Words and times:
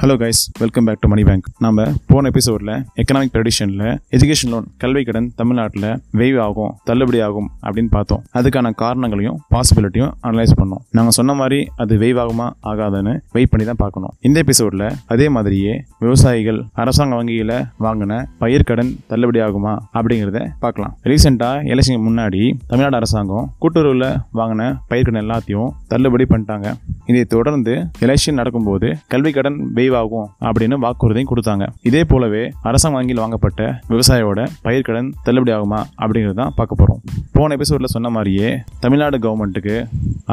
Hello 0.00 0.14
guys 0.20 0.40
welcome 0.58 0.84
back 0.84 1.00
to 1.00 1.08
money 1.08 1.22
bank 1.28 1.46
நம்ம 1.64 1.84
போன 2.10 2.30
எபிசோட்ல 2.30 2.72
எக்கனாமிக் 3.00 3.32
ப்ரெடிஷன்ல 3.34 3.84
எஜுகேஷன் 4.16 4.50
லோன் 4.52 4.66
கல்வி 4.82 5.02
கடன் 5.08 5.26
தமிழ்நாட்டில் 5.36 5.86
வெய்வ் 6.20 6.38
ஆகும் 6.44 6.74
தள்ளுபடி 6.88 7.20
ஆகும் 7.20 7.48
அப்படின்னு 7.62 7.90
பார்த்தோம். 7.90 8.20
அதுக்கான 8.38 8.70
காரணங்களையும் 8.82 9.38
பாசிபிலிட்டியும் 9.54 10.12
அனலைஸ் 10.22 10.54
பண்ணோம். 10.60 10.82
நாங்கள் 10.90 11.16
சொன்ன 11.18 11.34
மாதிரி 11.40 11.58
அது 11.76 11.96
வெய்வ் 12.02 12.20
ஆகுமா 12.24 12.46
ஆகாதுன்னு 12.72 13.14
வெயிட் 13.32 13.50
பண்ணி 13.54 13.66
தான் 13.66 13.80
பார்க்கணும். 13.82 14.12
இந்த 14.20 14.44
எபிசோட்ல 14.44 14.90
அதே 15.06 15.28
மாதிரியே 15.28 15.84
விவசாயிகள் 16.04 16.60
அரசாங்க 16.84 17.14
வங்கியில் 17.14 17.54
வாங்கின 17.86 18.20
பயிர் 18.44 18.66
கடன் 18.70 18.92
தள்ளுபடி 19.06 19.42
ஆகுமா 19.48 19.74
அப்படிங்கிறத 19.94 20.44
பார்க்கலாம். 20.60 20.94
ரீசெண்டாக 21.04 21.66
எலெக்ஷனுக்கு 21.72 22.06
முன்னாடி 22.10 22.44
தமிழ்நாடு 22.66 22.96
அரசாங்கம் 22.96 23.50
கூட்டுறவுல 23.64 24.12
வாங்கின 24.40 24.70
பயிர் 24.88 25.10
கடன் 25.10 25.24
எல்லாத்தையும் 25.26 25.68
தள்ளுபடி 25.88 26.26
பண்ணிட்டாங்க. 26.30 26.76
இதை 27.10 27.22
தொடர்ந்து 27.34 27.72
எலெக்ஷன் 28.06 28.38
நடக்கும்போது 28.40 28.88
கல்வி 29.12 29.30
கடன் 29.36 29.58
வெய்வாகும் 29.76 30.26
அப்படின்னு 30.48 30.76
வாக்குறுதியும் 30.84 31.30
கொடுத்தாங்க. 31.30 31.64
இதே 31.88 32.02
போலவே 32.10 32.42
அரசாங்க 32.68 32.96
வங்கியில் 32.98 33.22
வாங்கப்பட்ட 33.24 33.62
விவசாயியோட 33.92 34.40
பயிர் 34.66 34.86
கடன் 34.88 35.08
தள்ளுபடி 35.26 35.52
ஆகுமா 35.56 35.80
அப்படிங்கிறது 36.02 36.38
தான் 36.42 36.54
பார்க்க 36.58 36.80
போகிறோம் 36.80 37.00
போன 37.36 37.56
எபிசோடில் 37.58 37.94
சொன்ன 37.94 38.10
மாதிரியே 38.16 38.50
தமிழ்நாடு 38.84 39.18
கவர்மெண்ட்டுக்கு 39.24 39.76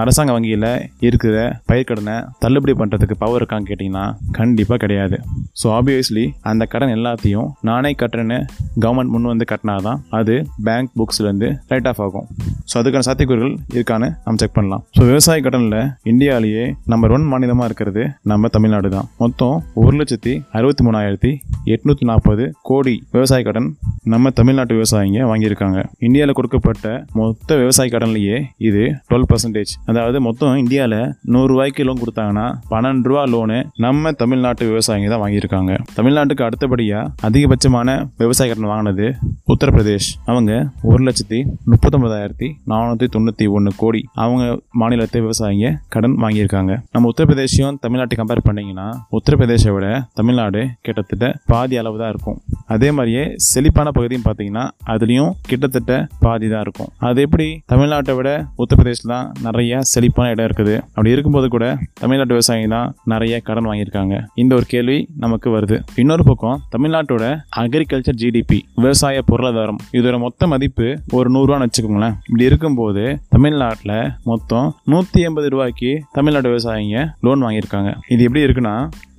அரசாங்க 0.01 0.31
வங்கியில் 0.35 0.69
இருக்கிற 1.07 1.35
பயிர்க்கடனை 1.71 2.17
தள்ளுபடி 2.43 2.75
பண்ணுறதுக்கு 2.81 3.17
பவர் 3.23 3.39
இருக்கான்னு 3.41 3.69
கேட்டிங்கன்னா 3.71 4.05
கண்டிப்பாக 4.39 4.79
கிடையாது. 4.83 5.19
ஸோ 5.61 5.67
ஆப்வியஸ்லி 5.77 6.23
அந்த 6.49 6.63
கடன் 6.73 6.93
எல்லாத்தையும் 6.97 7.49
நானே 7.69 7.91
கட்டுறேன்னு 8.01 8.37
கவர்மெண்ட் 8.83 9.11
முன் 9.13 9.29
வந்து 9.31 9.45
கட்டினாதான் 9.51 9.99
அது 10.19 10.35
பேங்க் 10.67 10.91
புக்ஸ்லேருந்து 10.99 11.49
ரைட் 11.71 11.87
ஆஃப் 11.91 12.01
ஆகும். 12.05 12.25
ஸோ 12.69 12.75
அதுக்கான 12.81 13.05
சாத்தியக்கூறுகள் 13.07 13.53
இருக்கான்னு 13.75 14.07
நம்ம 14.25 14.39
செக் 14.41 14.55
பண்ணலாம். 14.57 14.81
ஸோ 14.97 15.01
விவசாய 15.11 15.39
கடனில் 15.45 15.77
இந்தியாவிலேயே 16.11 16.63
நம்பர் 16.93 17.13
ஒன் 17.17 17.27
மாநிலமாக 17.33 17.67
இருக்கிறது 17.69 18.03
நம்ம 18.31 18.47
தமிழ்நாடு 18.55 18.89
தான். 18.95 19.07
மொத்தம் 19.23 19.55
ஒரு 19.83 19.95
லட்சத்தி 20.01 20.33
அறுபத்தி 20.59 20.83
மூணாயிரத்தி 20.87 21.31
எட்நூற்றி 21.75 22.07
நாற்பது 22.11 22.45
கோடி 22.69 22.95
விவசாய 23.15 23.43
கடன் 23.47 23.69
நம்ம 24.13 24.31
தமிழ்நாட்டு 24.39 24.73
விவசாயிங்க 24.79 25.21
வாங்கியிருக்காங்க. 25.31 25.79
இந்தியாவில் 26.07 26.37
கொடுக்கப்பட்ட 26.39 26.87
மொத்த 27.19 27.57
விவசாய 27.61 27.87
கடன்லேயே 27.95 28.37
இது 28.69 28.83
டுவெல் 29.09 29.29
பர்சன்டேஜ் 29.31 29.73
அதாவது 29.91 30.17
மொத்தம் 30.27 30.59
இந்தியாவில் 30.63 30.99
நூறுரூவாய்க்கு 31.35 31.87
லோன் 31.87 32.03
கொடுத்தாங்கன்னா 32.03 32.45
பன்னெண்டு 32.73 33.09
ரூபா 33.11 33.23
லோனு 33.33 33.59
நம்ம 33.87 34.11
தமிழ்நாட்டு 34.21 34.69
விவசாயிங்க 34.71 35.09
தான் 35.13 35.23
வாங்கியிருக்காங்க. 35.23 35.43
தமிழ்நாட்டுக்கு 35.97 36.45
அடுத்தபடியாக 36.47 37.11
அதிகபட்சமான 37.27 37.97
விவசாய 38.21 38.47
கடன் 38.51 38.69
வாங்கினது 38.71 39.07
உத்தரப்பிரதேஷ். 39.53 40.09
அவங்க 40.31 40.51
ஒரு 40.91 41.01
லட்சத்தி 41.07 41.39
முப்பத்தொன்பதாயிரத்தி 41.71 42.49
நானூற்றி 42.71 43.07
தொண்ணூற்றி 43.15 43.47
ஒன்று 43.57 43.71
கோடி 43.81 44.01
அவங்க 44.23 44.45
மாநிலத்தை 44.81 45.21
விவசாயிங்க 45.25 45.69
கடன் 45.95 46.15
வாங்கியிருக்காங்க. 46.23 46.73
நம்ம 46.95 47.09
உத்தரப்பிரதேசையும் 47.13 47.79
தமிழ்நாட்டை 47.85 48.17
கம்பேர் 48.21 48.45
பண்ணிங்கன்னா 48.49 48.87
உத்தரப்பிரதேசை 49.19 49.73
விட 49.75 49.87
தமிழ்நாடு 50.19 50.61
கிட்டத்தட்ட 50.87 51.31
பாதி 51.51 51.77
அளவு 51.81 51.97
தான் 52.01 52.11
இருக்கும். 52.13 52.37
அதே 52.75 52.89
மாதிரியே 52.97 53.23
செழிப்பான 53.49 53.91
பகுதியும் 53.97 54.25
பார்த்தீங்கன்னா 54.27 54.63
அதுலேயும் 54.93 55.31
கிட்டத்தட்ட 55.49 55.93
பாதி 56.23 56.47
தான் 56.53 56.63
இருக்கும். 56.65 56.89
அது 57.07 57.21
எப்படி? 57.25 57.47
தமிழ்நாட்டை 57.71 58.13
விட 58.19 58.29
உத்தரப்பிரதேசில் 58.61 59.11
தான் 59.13 59.27
நிறைய 59.47 59.81
செழிப்பான 59.93 60.29
இடம் 60.33 60.47
இருக்குது. 60.49 60.75
அப்படி 60.95 61.13
இருக்கும்போது 61.15 61.47
கூட 61.55 61.65
தமிழ்நாட்டு 62.01 62.35
விவசாயிங்க 62.37 62.69
தான் 62.77 62.89
நிறைய 63.13 63.33
கடன் 63.49 63.67
வாங்கியிருக்காங்க. 63.69 64.15
இந்த 64.43 64.51
ஒரு 64.59 64.67
கேள்வி 64.73 64.97
நம்ம 65.23 65.34
நமக்கு 65.35 65.51
வருது. 65.55 65.77
இன்னொரு 66.01 66.23
பக்கம் 66.27 66.59
தமிழ்நாட்டோட 66.73 67.23
அக்ரிகல்ச்சர் 67.61 68.17
ஜிடிபி 68.21 68.57
விவசாய 68.83 69.21
பொருளாதாரம் 69.29 69.79
இதோட 69.97 70.15
மொத்த 70.23 70.47
மதிப்பு 70.51 70.87
ஒரு 71.17 71.27
நூறுரூவான்னு 71.35 71.65
வச்சுக்கோங்களேன். 71.67 72.15
இப்படி 72.27 72.45
இருக்கும்போது 72.49 73.03
தமிழ்நாட்டில் 73.35 73.93
மொத்தம் 74.29 74.67
நூற்றி 74.93 75.21
எண்பது 75.27 75.49
ரூபாய்க்கு 75.53 75.91
தமிழ்நாடு 76.17 76.47
விவசாயிங்க 76.51 77.01
லோன் 77.27 77.43
வாங்கியிருக்காங்க. 77.45 77.91
இது 78.15 78.23
எப்படி 78.27 78.45
இருக்குன்னா 78.45 78.75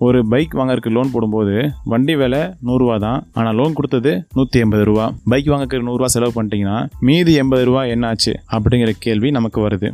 ஒரு 0.07 0.19
பைக் 0.33 0.57
வாங்கறதுக்கு 0.61 0.95
லோன் 0.97 1.13
போடும்போது 1.13 1.57
வண்டி 1.93 2.17
விலை 2.23 2.43
நூறுரூவா 2.69 2.97
தான் 3.07 3.21
ஆனால் 3.39 3.59
லோன் 3.61 3.77
கொடுத்தது 3.81 4.15
நூற்றி 4.39 4.59
எண்பது 4.65 4.87
ரூபா. 4.91 5.05
பைக் 5.35 5.53
வாங்கறதுக்கு 5.53 5.89
நூறுரூவா 5.91 6.11
செலவு 6.17 6.35
பண்ணிட்டீங்கன்னா 6.39 6.79
மீதி 7.09 7.35
எண்பது 7.43 7.65
ரூபா 7.71 7.85
என்னாச்சு? 7.97 8.35
அப்படிங்கிற 8.57 8.93
கேள்வி 9.07 9.31
நமக்கு 9.39 9.61
வருது. 9.69 9.91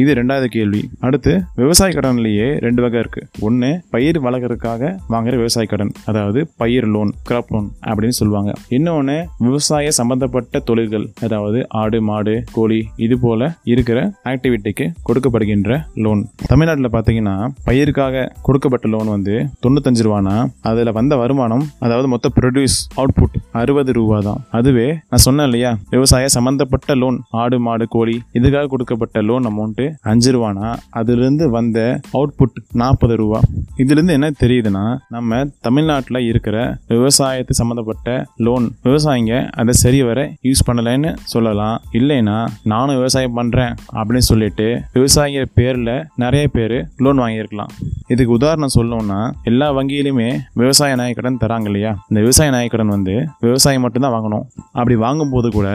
இது 0.00 0.10
ரெண்டாவது 0.18 0.46
கேள்வி. 0.56 0.80
அடுத்து 1.06 1.32
விவசாய 1.60 1.90
கடன்லேயே 1.96 2.46
ரெண்டு 2.64 2.80
வகை 2.84 2.98
இருக்கு. 3.02 3.22
ஒன்று 3.46 3.70
பயிர் 3.94 4.18
வளர்க்கறதுக்காக 4.26 4.82
வாங்குற 5.12 5.34
விவசாய 5.40 5.66
கடன் 5.72 5.92
அதாவது 6.10 6.40
பயிர் 6.60 6.86
லோன் 6.94 7.10
கிராப் 7.28 7.50
லோன் 7.54 7.68
அப்படின்னு 7.88 8.16
சொல்லுவாங்க. 8.20 8.52
இன்னொன்று 8.76 9.16
விவசாய 9.46 9.90
சம்பந்தப்பட்ட 9.98 10.60
தொழில்கள் 10.68 11.06
அதாவது 11.26 11.58
ஆடு 11.82 12.00
மாடு 12.08 12.34
கோழி 12.56 12.80
இது 13.06 13.18
போல 13.24 13.50
இருக்கிற 13.72 13.98
ஆக்டிவிட்டிக்கு 14.32 14.86
கொடுக்கப்படுகின்ற 15.08 15.70
லோன் 16.04 16.22
தமிழ்நாட்டில் 16.52 16.92
பார்த்தீங்கன்னா 16.96 17.36
பயிருக்காக 17.68 18.24
கொடுக்கப்பட்ட 18.48 18.88
லோன் 18.94 19.12
வந்து 19.16 19.34
தொண்ணூத்தஞ்சு 19.64 20.06
ரூபானா 20.08 20.36
அதில் 20.70 20.92
வந்த 20.98 21.16
வருமானம் 21.22 21.64
அதாவது 21.86 22.08
மொத்த 22.14 22.30
ப்ரொடியூஸ் 22.38 22.78
அவுட்புட் 23.00 23.36
அறுபது 23.60 23.92
ரூபா 23.98 24.18
தான் 24.28 24.40
அதுவே 24.58 24.88
நான் 25.10 25.24
சொன்னேன் 25.26 25.48
இல்லையா 25.50 25.70
விவசாய 25.90 26.26
சம்பந்தப்பட்ட 26.36 26.94
லோன் 26.94 27.20
ஆடு 27.42 27.58
மாடு 27.66 27.86
கோழி 27.96 28.16
இதுக்காக 28.38 28.66
கொடுக்கப்பட்ட 28.74 29.22
லோன் 29.30 29.46
அமௌண்ட் 29.50 29.81
அஞ்சு 30.10 30.30
ரூபானா 30.34 30.68
அதுலேருந்து 31.00 31.46
வந்த 31.56 31.78
அவுட்புட் 32.12 32.58
நாற்பது 32.82 33.16
ரூபா. 33.22 33.40
இதுலேருந்து 33.82 34.16
என்ன 34.18 34.30
தெரியுதுன்னா 34.42 34.84
நம்ம 35.08 35.40
தமிழ்நாட்டில் 35.66 36.20
இருக்கிற 36.30 36.56
விவசாயத்து 36.94 37.54
சம்மந்தப்பட்ட 37.60 38.16
லோன் 38.46 38.66
விவசாயிங்க 38.86 39.34
அதை 39.60 39.74
சரி 39.82 40.00
வர 40.08 40.20
யூஸ் 40.48 40.66
பண்ணலைன்னு 40.68 41.12
சொல்லலாம். 41.34 41.76
இல்லைன்னா 41.92 42.38
நானும் 42.72 42.98
விவசாயம் 43.00 43.36
பண்ணுறேன் 43.38 43.74
அப்படின்னு 43.98 44.28
சொல்லிட்டு 44.30 44.68
விவசாயிங்க 44.98 45.42
பேரில் 45.54 45.92
நிறைய 46.24 46.46
பேர் 46.56 46.76
லோன் 47.04 47.20
வாங்கியிருக்கலாம். 47.22 47.72
இதுக்கு 48.08 48.32
உதாரணம் 48.38 48.74
சொல்லணும்னா 48.74 49.20
எல்லா 49.50 49.68
வங்கியிலுமே 49.76 50.28
விவசாய 50.62 50.96
நாய 51.00 51.12
கடன் 51.18 51.40
தராங்க 51.44 51.68
இல்லையா? 51.70 51.92
இந்த 52.08 52.20
விவசாய 52.26 52.50
நாய 52.50 52.66
கடன் 52.68 52.94
வந்து 52.96 53.14
விவசாயம் 53.40 53.84
மட்டும்தான் 53.84 54.14
வாங்கணும். 54.16 54.46
அப்படி 54.72 54.96
வாங்கும்போது 55.04 55.50
கூட 55.50 55.68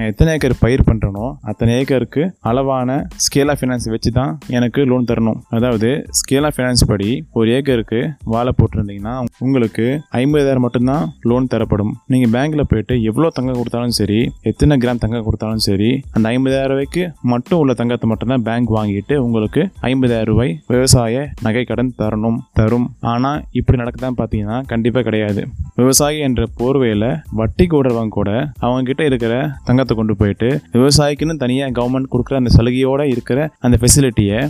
நான் 0.00 0.10
எத்தனை 0.12 0.30
ஏக்கர் 0.34 0.52
பயிர் 0.62 0.82
பண்ணுறனோ 0.88 1.24
அத்தனை 1.50 1.70
ஏக்கருக்கு 1.78 2.22
அளவான 2.50 2.90
ஸ்கேல் 3.24 3.50
ஆஃப் 3.52 3.58
ஃபினான்ஸ் 3.60 3.86
வச்சு 3.94 4.10
தான் 4.18 4.30
எனக்கு 4.56 4.80
லோன் 4.90 5.08
தரணும். 5.10 5.40
அதாவது 5.56 5.88
ஸ்கேல் 6.18 6.46
ஆஃப் 6.48 6.54
ஃபினான்ஸ் 6.56 6.82
படி 6.90 7.08
ஒரு 7.38 7.48
ஏக்கருக்கு 7.56 8.00
வாழை 8.32 8.52
போட்டிருந்தீங்கன்னா 8.58 9.14
உங்களுக்கு 9.46 9.86
ஐம்பதாயிரம் 10.20 10.64
மட்டும்தான் 10.66 11.04
லோன் 11.30 11.48
தரப்படும். 11.54 11.92
நீங்கள் 12.12 12.32
பேங்க்கில் 12.36 12.64
போயிட்டு 12.70 12.96
எவ்வளோ 13.10 13.30
தங்கம் 13.38 13.58
கொடுத்தாலும் 13.58 13.94
சரி 13.98 14.20
எத்தனை 14.50 14.78
கிராம் 14.84 15.02
தங்கம் 15.04 15.26
கொடுத்தாலும் 15.26 15.62
சரி 15.68 15.90
அந்த 16.14 16.24
ஐம்பதாயிரம் 16.34 16.72
ரூபாய்க்கு 16.74 17.04
மட்டும் 17.32 17.60
உள்ள 17.64 17.74
தங்கத்தை 17.80 18.08
மட்டும்தான் 18.12 18.46
பேங்க் 18.48 18.72
வாங்கிட்டு 18.78 19.16
உங்களுக்கு 19.26 19.64
ஐம்பதாயிரம் 19.90 20.30
ரூபாய் 20.32 20.54
விவசாய 20.74 21.26
நகை 21.48 21.64
கடன் 21.72 21.92
தரணும் 22.00 22.40
தரும். 22.60 22.88
ஆனால் 23.12 23.44
இப்படி 23.60 23.82
நடக்குதான் 23.82 24.18
பார்த்தீங்கன்னா 24.22 24.58
கண்டிப்பாக 24.72 25.04
கிடையாது. 25.10 25.44
விவசாயி 25.82 26.18
என்ற 26.28 26.40
போர்வையில் 26.58 27.08
வட்டி 27.42 27.66
கூடுறவங்க 27.74 28.16
கூட 28.18 28.30
அவங்க 28.64 28.82
கிட்ட 28.88 29.02
இருக்கிற 29.10 29.34
தங்கத்தை 29.68 29.88
கொண்டு 29.94 30.14
போயிட்டு 30.16 30.48
விவசாயிக்குன்னு 30.72 31.36
தனியாக 31.36 31.74
கவர்மெண்ட் 31.80 32.10
கொடுக்குற 32.10 32.36
அந்த 32.36 32.52
சலுகையோட 32.56 33.02
இருக்கிற 33.06 33.38
அந்த 33.58 33.78
ஃபெசிலிட்டியை 33.80 34.40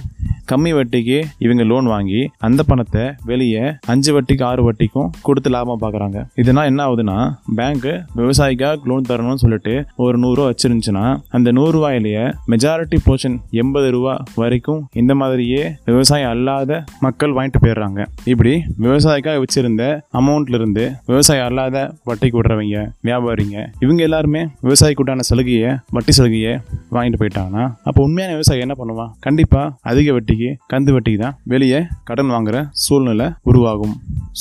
கம்மி 0.50 0.72
வட்டிக்கு 0.72 1.16
இவங்க 1.38 1.62
லோன் 1.64 1.86
வாங்கி 1.86 2.20
அந்த 2.40 2.62
பணத்தை 2.62 3.02
வெளியே 3.24 3.62
அஞ்சு 3.86 4.10
வட்டிக்கு 4.12 4.44
ஆறு 4.44 4.62
வட்டிக்கும் 4.66 5.10
கொடுத்து 5.22 5.50
லாபம் 5.50 5.82
பார்க்குறாங்க 5.82 6.18
இதனால் 6.34 6.68
என்ன 6.70 6.80
ஆகுதுன்னா 6.86 7.16
பேங்க்கு 7.56 7.92
விவசாயிக்காக 8.14 8.88
லோன் 8.90 9.08
தரணும்னு 9.10 9.42
சொல்லிட்டு 9.44 9.74
ஒரு 9.96 10.16
நூறுரூவா 10.18 10.48
வச்சிருந்துச்சுன்னா 10.50 11.04
அந்த 11.30 11.48
நூறுரூவாயிலேயே 11.52 12.24
மெஜாரிட்டி 12.50 12.98
போர்ஷன் 13.06 13.36
எண்பது 13.62 13.90
ரூபா 13.90 14.14
வரைக்கும் 14.36 14.80
இந்த 14.94 15.12
மாதிரியே 15.14 15.62
விவசாயம் 15.90 16.30
அல்லாத 16.30 16.72
மக்கள் 17.00 17.34
வாங்கிட்டு 17.36 17.58
போயிடுறாங்க. 17.58 18.00
இப்படி 18.24 18.52
விவசாயிக்காக 18.78 19.38
வச்சிருந்த 19.38 19.84
அமௌண்ட்ல 20.14 20.54
இருந்து 20.54 20.84
விவசாயம் 21.06 21.46
அல்லாத 21.46 21.76
வட்டிக்கு 22.04 22.38
விடுறவங்க 22.38 22.78
வியாபாரிங்க 23.04 23.56
இவங்க 23.80 24.00
எல்லாருமே 24.02 24.42
விவசாயிக்கு 24.64 25.02
உண்டான 25.04 25.26
சலுகையை 25.30 25.70
வட்டி 25.90 26.12
சலுகையை 26.12 26.52
வாங்கிட்டு 26.94 27.20
போயிட்டாங்கன்னா 27.22 27.64
அப்போ 27.84 28.00
உண்மையான 28.02 28.32
விவசாயி 28.32 28.60
என்ன 28.60 28.74
பண்ணுவான்? 28.78 29.10
கண்டிப்பாக 29.20 29.74
அதிக 29.90 30.12
வட்டிக்கு 30.12 30.39
கந்து 30.66 30.92
வட்டிக்கு 30.92 31.22
தான் 31.22 31.38
வெளியே 31.44 31.86
கடன் 32.04 32.30
வாங்குற 32.30 32.68
சூழ்நிலை 32.70 33.26
உருவாகும். 33.42 33.94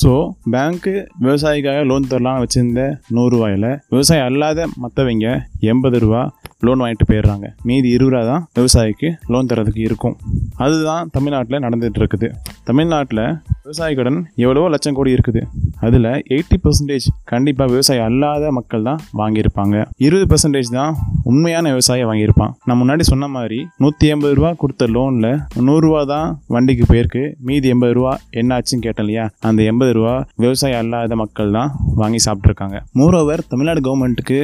ஸோ 0.04 0.32
பேங்க்கு 0.52 1.06
விவசாயிக்காக 1.22 1.86
லோன் 1.86 2.10
தரலாம்னு 2.10 2.44
வச்சுருந்த 2.46 3.00
நூறுரூவாயில் 3.16 3.80
விவசாயம் 3.90 4.26
அல்லாத 4.26 4.68
மற்றவங்க 4.82 5.42
எண்பது 5.60 6.00
ரூபா 6.00 6.22
லோன் 6.68 6.82
வாங்கிட்டு 6.84 7.08
போயிடுறாங்க. 7.10 7.48
மீதி 7.70 7.90
இருபது 7.96 8.12
ரூபா 8.14 8.22
தான் 8.32 8.44
விவசாயிக்கு 8.58 9.10
லோன் 9.34 9.50
தரதுக்கு 9.52 9.82
இருக்கும். 9.90 10.16
அதுதான் 10.64 11.10
தமிழ்நாட்டில் 11.16 11.64
நடந்துட்டு 11.66 12.00
இருக்குது 12.02 12.28
தமிழ்நாட்டில் 12.70 13.24
விவசாய 13.66 13.94
கடன் 13.98 14.20
எவ்வளவோ 14.44 14.68
லட்சம் 14.74 14.96
கோடி 14.98 15.12
இருக்குது. 15.18 15.42
அதில் 15.86 16.10
எயிட்டி 16.34 16.58
பர்சன்டேஜ் 16.64 17.08
கண்டிப்பாக 17.32 17.70
விவசாயம் 17.74 18.08
அல்லாத 18.10 18.52
மக்கள் 18.58 18.86
தான் 18.90 19.00
வாங்கியிருப்பாங்க. 19.22 19.76
இருபது 20.06 20.26
பர்சன்டேஜ் 20.32 20.72
தான் 20.80 20.94
உண்மையான 21.32 21.66
விவசாயம் 21.76 22.10
வாங்கியிருப்பான். 22.10 22.54
நான் 22.68 22.80
முன்னாடி 22.82 23.06
சொன்ன 23.12 23.30
மாதிரி 23.36 23.60
நூற்றி 23.84 24.08
எண்பது 24.14 24.36
ரூபா 24.40 24.52
கொடுத்த 24.64 24.88
லோனில் 24.98 25.32
நூறுரூவா 25.70 26.02
தான் 26.14 26.30
வண்டிக்கு 26.56 26.86
போயிருக்கு. 26.92 27.24
மீதி 27.50 27.70
எண்பது 27.76 27.96
ரூபா 28.00 28.14
என்னாச்சுன்னு 28.42 28.86
கேட்டேன் 28.88 29.06
இல்லையா? 29.06 29.26
அந்த 29.50 29.64
எண்பது 29.72 29.94
ரூபா 30.00 30.16
விவசாயம் 30.46 30.82
அல்லாத 30.84 31.16
மக்கள் 31.24 31.56
தான் 31.60 31.72
வாங்கி 32.02 32.22
சாப்பிட்ருக்காங்க 32.28 32.80
மோரோவர் 33.02 33.48
தமிழ்நாடு 33.54 33.82
கவர்மெண்ட்டுக்கு 33.88 34.40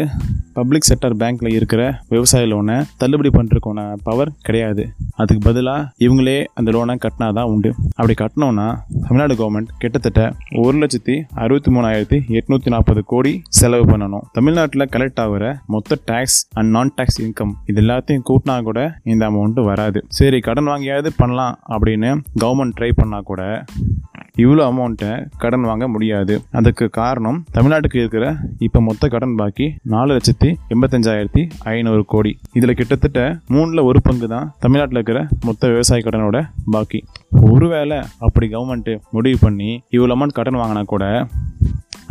பப்ளிக் 0.58 0.88
செக்டர் 0.90 1.16
பேங்க்ல 1.22 1.50
இருக்கிற 1.58 1.82
விவசாய 2.10 2.46
லோனை 2.52 2.78
தள்ளுபடி 2.98 3.30
பண்றதுக்கான 3.38 3.82
பவர் 4.04 4.32
கிடையாது. 4.48 4.84
அதுக்கு 5.22 5.42
பதிலாக 5.48 5.92
இவங்களே 6.06 6.38
அந்த 6.54 6.70
லோனை 6.76 6.96
கட்டினாதான் 7.06 7.50
உண்டு. 7.54 7.72
அப்படி 7.96 8.14
கட்டினோம்னா 8.22 8.68
தமிழ்நாடு 9.08 9.36
கவர்மெண்ட் 9.42 9.72
கிட்டத்தட்ட 9.78 10.22
ஒரு 10.64 10.76
லட்சத்தி 10.82 11.16
அறுபத்தி 11.46 11.72
மூணாயிரத்தி 11.76 12.20
எட்நூத்தி 12.40 12.72
நாற்பது 12.76 13.04
கோடி 13.12 13.34
செலவு 13.60 13.86
பண்ணணும். 13.92 14.26
தமிழ்நாட்டில் 14.32 14.90
கலெக்ட் 14.96 15.22
ஆகிற 15.26 15.46
மொத்த 15.68 15.98
tax 16.12 16.40
and 16.54 16.70
non 16.78 16.94
tax 16.98 17.22
income 17.26 17.54
இது 17.66 17.82
எல்லாத்தையும் 17.82 18.26
கூட்டினா 18.30 18.56
கூட 18.70 18.80
இந்த 19.14 19.24
அமௌண்ட் 19.30 19.64
வராது. 19.72 20.02
சரி 20.20 20.40
கடன் 20.40 20.72
வாங்கியாவது 20.72 21.12
பண்ணலாம் 21.18 21.60
அப்படின்னு 21.70 22.12
கவர்மெண்ட் 22.44 22.76
ட்ரை 22.80 22.92
பண்ணா 22.96 23.22
கூட 23.32 23.42
இவ்வளோ 24.44 24.64
அமௌண்ட்டை 24.70 25.12
கடன் 25.44 25.68
வாங்க 25.70 25.86
முடியாது. 25.94 26.34
அதுக்கு 26.60 26.86
காரணம் 27.00 27.40
தமிழ்நாட்டுக்கு 27.58 28.00
இருக்கிற 28.04 28.26
இப்போ 28.68 28.80
மொத்த 28.88 29.08
கடன் 29.14 29.36
பாக்கி 29.42 29.68
நாலு 29.94 30.12
லட்சத்தி 30.18 30.50
எண்பத்தஞ்சாயிரத்தி 30.74 31.44
ஐநூறு 31.74 32.04
கோடி. 32.14 32.32
இதில் 32.58 32.78
கிட்டத்தட்ட 32.80 33.22
மூணில் 33.56 33.88
ஒரு 33.90 34.02
பங்கு 34.08 34.30
தான் 34.36 34.50
தமிழ்நாட்டில் 34.66 35.00
இருக்கிற 35.00 35.22
மொத்த 35.48 35.70
விவசாய 35.74 36.02
கடனோட 36.08 36.40
பாக்கி. 36.76 37.02
ஒருவேளை 37.52 38.00
அப்படி 38.28 38.48
கவர்மெண்ட்டு 38.56 38.96
முடிவு 39.18 39.40
பண்ணி 39.46 39.72
இவ்வளோ 39.96 40.16
அமௌண்ட் 40.18 40.38
கடன் 40.40 40.62
வாங்கினா 40.62 40.84
கூட 40.94 41.06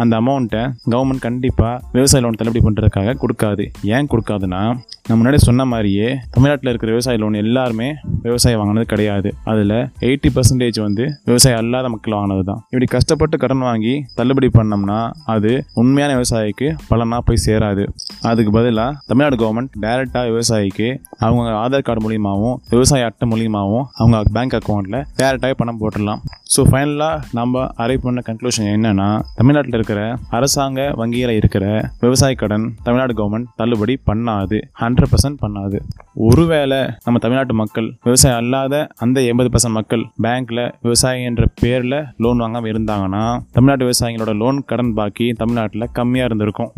அந்த 0.03 0.15
அமௌண்ட்டை 0.21 0.63
கவர்மெண்ட் 0.93 1.25
கண்டிப்பாக 1.27 1.75
விவசாய 1.97 2.23
லோன் 2.25 2.39
தள்ளுபடி 2.41 2.63
பண்ணுறதுக்காக 2.67 3.17
கொடுக்காது. 3.23 3.65
ஏன் 3.97 4.11
கொடுக்காதுன்னா 4.13 4.63
நான் 5.09 5.19
முன்னாடி 5.21 5.39
சொன்ன 5.47 5.63
மாதிரியே 5.71 6.07
தமிழ்நாட்டில் 6.35 6.71
இருக்கிற 6.71 6.91
விவசாய 6.93 7.19
லோன் 7.23 7.35
எல்லாருமே 7.41 7.89
விவசாயம் 8.27 8.61
வாங்கினது 8.61 8.87
கிடையாது. 8.93 9.29
அதில் 9.51 9.75
எயிட்டி 10.07 10.29
பர்சன்டேஜ் 10.37 10.79
வந்து 10.85 11.05
விவசாயம் 11.29 11.59
அல்லாத 11.63 11.89
மக்கள் 11.95 12.15
வாங்கினது 12.17 12.45
தான் 12.51 12.61
இப்படி 12.71 12.87
கஷ்டப்பட்டு 12.95 13.39
கடன் 13.43 13.65
வாங்கி 13.69 13.93
தள்ளுபடி 14.19 14.49
பண்ணோம்னா 14.55 15.01
அது 15.35 15.51
உண்மையான 15.81 16.15
விவசாயிக்கு 16.19 16.69
பலனாக 16.91 17.23
போய் 17.27 17.43
சேராது. 17.47 17.85
அதுக்கு 18.31 18.55
பதிலாக 18.59 18.97
தமிழ்நாடு 19.11 19.39
கவர்மெண்ட் 19.43 19.77
டைரெக்டாக 19.85 20.33
விவசாயிக்கு 20.35 20.89
அவங்க 21.27 21.51
ஆதார் 21.65 21.87
கார்டு 21.89 22.05
மூலியமாகவும் 22.07 22.57
விவசாய 22.75 23.11
அட்டை 23.11 23.29
மூலியமாகவும் 23.35 23.87
அவங்க 24.01 24.23
பேங்க் 24.39 24.57
அக்கௌண்ட்டில் 24.61 24.99
டேரெக்டாகவே 25.21 25.59
பணம் 25.61 25.81
போட்டுடலாம். 25.83 26.23
ஸோ 26.55 26.63
ஃபைனலாக 26.71 27.21
நம்ம 27.41 27.67
அரை 27.83 27.99
பண்ண 28.07 28.19
கன்க்ளூஷன் 28.31 28.73
என்னென்னா 28.73 29.11
தமிழ்நாட்டில் 29.39 29.79
இருக்கிற 29.79 30.01
அரசாங்க 30.39 30.81
வங்கியில் 31.03 31.37
இருக்கிற 31.39 31.65
விவசாய 32.07 32.35
கடன் 32.43 32.67
தமிழ்நாடு 32.89 33.15
கவர்மெண்ட் 33.21 33.49
தள்ளுபடி 33.61 33.97
பண்ணாது. 34.11 34.59
ஹண்ட்ரட் 34.95 35.13
பர்சன்ட் 35.13 35.39
பண்ணாது. 35.45 35.79
ஒருவேளை 36.27 36.79
நம்ம 37.05 37.21
தமிழ்நாட்டு 37.23 37.55
மக்கள் 37.61 37.87
விவசாயம் 38.07 38.39
அல்லாத 38.41 38.75
அந்த 39.05 39.19
எண்பது 39.31 39.49
பர்சன்ட் 39.55 39.77
மக்கள் 39.77 40.03
பேங்க்ல 40.25 40.61
விவசாயம் 40.87 41.27
என்ற 41.31 41.45
பேரில் 41.63 41.97
லோன் 42.25 42.43
வாங்காமல் 42.43 42.71
இருந்தாங்கன்னா 42.73 43.23
தமிழ்நாட்டு 43.55 43.87
விவசாயிகளோட 43.87 44.33
லோன் 44.43 44.59
கடன் 44.71 44.93
பாக்கி 44.99 45.27
தமிழ்நாட்டில் 45.41 45.87
கம்மியாக 45.99 46.29
இருந்திருக்கும். 46.31 46.71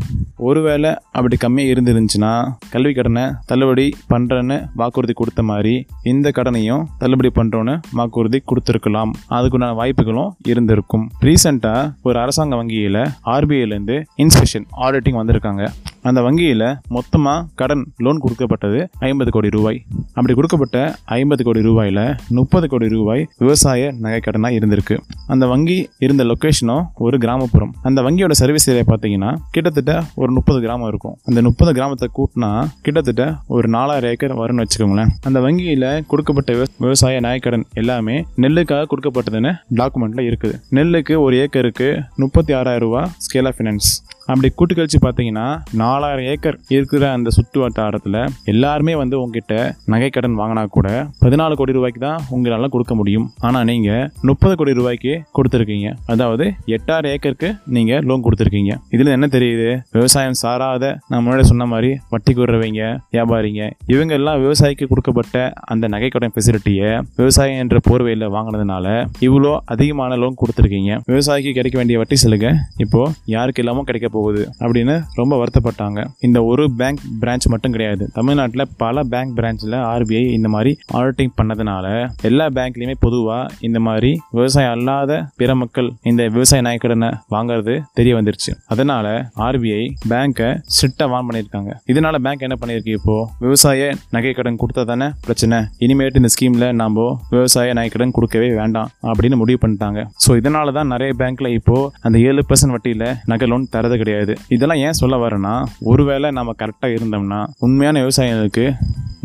ஒருவேளை 0.49 0.91
அப்படி 1.19 1.37
கம்மியாக 1.45 1.73
இருந்துருந்துச்சுன்னா 1.75 2.33
கல்வி 2.75 2.93
கடனை 2.99 3.25
தள்ளுபடி 3.51 3.87
பண்ணுறேன்னு 4.13 4.57
வாக்குறுதி 4.81 5.17
கொடுத்த 5.21 5.43
மாதிரி 5.51 5.75
இந்த 6.13 6.31
கடனையும் 6.39 6.87
தள்ளுபடி 7.03 7.33
பண்ணுறோன்னு 7.41 7.75
வாக்குறுதி 8.01 8.41
கொடுத்துருக்கலாம். 8.53 9.13
அதுக்குண்டான 9.37 9.75
வாய்ப்புகளும் 9.81 10.33
இருந்திருக்கும். 10.53 11.07
ரீசெண்டாக 11.27 11.93
ஒரு 12.09 12.19
அரசாங்க 12.25 12.57
வங்கியில் 12.63 13.03
ஆர்பிஐலேருந்து 13.35 13.99
இன்ஸ்பெக்ஷன் 14.25 14.67
ஆடிட்டிங் 14.87 15.21
வந்திருக்காங்க. 15.23 15.65
அந்த 16.09 16.21
வங்கியில் 16.27 16.67
மொத்தமாக 16.97 17.45
கடன் 17.61 17.85
லோன் 18.05 18.23
கொடுக்கப்பட்டது 18.25 18.81
ஐம்பது 19.09 19.31
கோடி 19.37 19.49
ரூபாய். 19.57 19.79
அப்படி 20.17 20.35
கொடுக்கப்பட்ட 20.39 20.79
ஐம்பது 21.19 21.43
கோடி 21.49 21.61
ரூபாயில் 21.69 22.03
முப்பது 22.39 22.67
கோடி 22.73 22.89
ரூபாய் 22.97 23.23
விவசாய 23.43 23.91
நகை 24.05 24.21
கடனாக 24.27 24.59
இருந்திருக்கு. 24.59 24.97
அந்த 25.35 25.45
வங்கி 25.53 25.79
இருந்த 26.07 26.25
லொக்கேஷனும் 26.31 26.85
ஒரு 27.07 27.19
கிராமப்புறம். 27.25 27.73
அந்த 27.89 28.03
வங்கியோட 28.07 28.37
சர்வீஸ் 28.43 28.69
ஏரியா 28.73 28.87
பார்த்தீங்கன்னா 28.93 29.31
கிட்டத்தட்ட 29.55 29.95
ஒரு 30.23 30.31
முப்பது 30.39 30.61
கிராமம் 30.65 30.89
இருக்கும். 30.93 31.17
அந்த 31.29 31.43
முப்பது 31.49 31.73
கிராமத்தை 31.79 32.09
கூட்டினா 32.19 32.51
கிட்டத்தட்ட 32.87 33.25
ஒரு 33.57 33.69
நாலாயிரம் 33.77 34.13
ஏக்கர் 34.13 34.39
வரும்னு 34.43 34.65
வச்சுக்கோங்களேன். 34.65 35.13
அந்த 35.29 35.41
வங்கியில் 35.47 35.89
கொடுக்கப்பட்ட 36.13 36.53
விவசாய 36.85 37.21
நகைக்கடன் 37.27 37.67
எல்லாமே 37.83 38.17
நெல்லுக்காக 38.45 38.89
கொடுக்கப்பட்டதுன்னு 38.93 39.53
டாக்குமெண்ட்டில் 39.81 40.29
இருக்குது. 40.31 40.57
நெல்லுக்கு 40.79 41.17
ஒரு 41.27 41.37
ஏக்கருக்கு 41.45 41.89
முப்பத்தி 42.25 42.53
ஆறாயிரம் 42.61 42.85
ரூபா 42.87 43.03
ஸ்கேல் 43.27 43.49
ஆஃப் 43.51 43.59
ஃபினான்ஸ் 43.59 43.91
அப்படி 44.31 44.49
கூட்டு 44.59 44.75
கழிச்சு 44.77 44.99
பார்த்தீங்கன்னா 45.07 45.47
நாலாயிரம் 45.83 46.29
ஏக்கர் 46.33 46.57
இருக்கிற 46.75 47.05
அந்த 47.17 47.29
சுற்று 47.37 47.59
வட்டாரத்தில் 47.63 48.21
எல்லாருமே 48.53 48.95
வந்து 49.03 49.17
உங்ககிட்ட 49.23 49.55
நகைக்கடன் 49.93 50.37
வாங்கினா 50.41 50.63
கூட 50.77 50.89
பதினாலு 51.23 51.55
கோடி 51.61 51.75
ரூபாய்க்கு 51.77 52.01
தான் 52.07 52.23
உங்களால் 52.37 52.73
கொடுக்க 52.75 52.95
முடியும். 53.01 53.27
ஆனால் 53.47 53.67
நீங்கள் 53.71 54.05
முப்பது 54.31 54.55
கோடி 54.61 54.73
ரூபாய்க்கு 54.79 55.13
கொடுத்துருக்கீங்க. 55.37 55.89
அதாவது 56.13 56.45
எட்டாயிரம் 56.77 57.13
ஏக்கருக்கு 57.15 57.51
நீங்கள் 57.77 58.03
லோன் 58.09 58.25
கொடுத்துருக்கீங்க. 58.27 58.73
இதில் 58.97 59.13
என்ன 59.17 59.27
தெரியுது? 59.37 59.69
விவசாயம் 59.97 60.39
சாராத 60.43 60.85
நான் 61.11 61.23
முன்னாடி 61.25 61.47
சொன்ன 61.53 61.67
மாதிரி 61.73 61.91
வட்டி 62.15 62.33
கூடுறவங்க 62.39 62.83
வியாபாரிங்க 63.17 63.63
இவங்க 63.95 64.13
எல்லாம் 64.21 64.41
விவசாயிக்கு 64.45 64.91
கொடுக்கப்பட்ட 64.93 65.37
அந்த 65.75 65.85
நகைக்கடன் 65.95 66.35
ஃபெசிலிட்டியை 66.35 66.91
விவசாயம் 67.21 67.61
என்ற 67.65 67.77
போர்வையில் 67.89 68.27
வாங்கினதுனால 68.37 68.87
இவ்வளோ 69.29 69.55
அதிகமான 69.75 70.17
லோன் 70.23 70.41
கொடுத்துருக்கீங்க. 70.43 70.93
விவசாயிக்கு 71.13 71.53
கிடைக்க 71.59 71.79
வேண்டிய 71.81 71.99
வட்டி 72.03 72.19
சலுகை. 72.25 72.53
இப்போ 72.85 73.03
யாருக்கு 73.37 73.63
இல்லாமல் 73.65 73.89
கிடைக்க 73.89 74.15
போகுது 74.17 74.43
அப்படின்னு 74.65 74.95
ரொம்ப 75.21 75.35
வருத்தப்பட்டாங்க. 75.43 76.01
இந்த 76.27 76.39
ஒரு 76.51 76.65
பேங்க் 76.81 77.03
பிரான்ச் 77.23 77.47
மட்டும் 77.53 77.75
கிடையாது. 77.77 78.05
தமிழ்நாட்டில் 78.19 78.65
பல 78.83 79.05
பேங்க் 79.13 79.35
பிரான்ச்சில் 79.39 79.77
ஆர்பிஐ 79.93 80.25
இந்த 80.39 80.49
மாதிரி 80.55 80.73
ஆடிட்டிங் 80.99 81.35
பண்ணதுனால 81.41 81.87
எல்லா 82.31 82.47
பேங்க்லையுமே 82.59 82.97
பொதுவாக 83.07 83.65
இந்த 83.69 83.79
மாதிரி 83.87 84.11
விவசாயம் 84.39 84.75
அல்லாத 84.77 85.13
பிற 85.41 85.51
மக்கள் 85.63 85.89
இந்த 86.11 86.23
விவசாய 86.37 86.63
நாய்க்கடனை 86.69 87.11
வாங்குறது 87.35 87.75
தெரிய 88.01 88.13
வந்துருச்சு. 88.19 88.53
அதனால 88.75 89.07
ஆர்பிஐ 89.47 89.83
பேங்கை 90.13 90.49
சிட்டை 90.79 91.07
வான் 91.13 91.27
பண்ணியிருக்காங்க. 91.29 91.73
இதனால 91.93 92.17
பேங்க் 92.27 92.45
என்ன 92.49 92.59
பண்ணியிருக்கு 92.63 92.97
இப்போ? 92.99 93.17
விவசாய 93.45 93.91
நகை 94.17 94.33
கடன் 94.39 94.61
கொடுத்தா 94.63 94.85
தானே 94.93 95.09
பிரச்சனை. 95.27 95.59
இனிமேட்டு 95.85 96.21
இந்த 96.23 96.31
ஸ்கீமில் 96.35 96.69
நாம் 96.81 96.95
விவசாய 97.35 97.73
நகைக்கடன் 97.79 98.15
கொடுக்கவே 98.17 98.49
வேண்டாம் 98.61 98.91
அப்படின்னு 99.11 99.37
முடிவு 99.41 99.59
பண்ணிட்டாங்க. 99.63 100.01
ஸோ 100.25 100.31
இதனால 100.41 100.73
தான் 100.79 100.91
நிறைய 100.93 101.13
பேங்க்ல 101.21 101.49
இப்போ 101.59 101.77
அந்த 102.07 102.17
ஏழு 102.29 102.43
பர்சன்ட் 102.51 102.75
வட்டியில் 102.75 103.05
நகை 103.31 103.47
லோன் 103.51 103.65
தரது 103.75 103.97
கிடையாது. 104.07 104.35
இதெல்லாம் 104.57 104.83
ஏன் 104.87 105.01
சொல்ல 105.01 105.17
வரேன்னா 105.25 105.55
ஒருவேளை 105.93 106.31
நம்ம 106.39 106.55
கரெக்டாக 106.63 106.97
இருந்தோம்னா 106.99 107.41
உண்மையான 107.67 108.03
விவசாயிகளுக்கு 108.05 108.67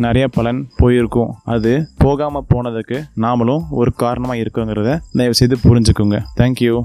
நிறைய 0.06 0.26
பலன் 0.36 0.60
போயிருக்கும். 0.80 1.32
அது 1.54 1.72
போகாமல் 2.04 2.48
போனதுக்கு 2.52 2.98
நாமளும் 3.26 3.64
ஒரு 3.82 3.92
காரணமாக 4.04 4.42
இருக்கோங்கிறத 4.44 4.92
தயவு 5.20 5.38
செய்து 5.40 5.58
புரிஞ்சுக்கோங்க 5.66 6.20
தேங்க்யூ 6.40 6.76